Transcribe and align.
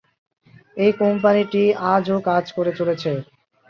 এই 0.77 0.91
কোম্পানিটি 1.01 1.63
আজও 1.93 2.17
কাজ 2.29 2.45
করে 2.57 2.71
চলেছে। 2.79 3.11